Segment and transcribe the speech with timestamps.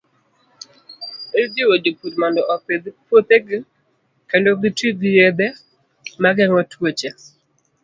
[1.41, 3.57] Ijiwo jopur mondo opidh puothegi
[4.29, 5.47] kendo giti gi yedhe
[6.21, 7.09] ma geng'o tuoche.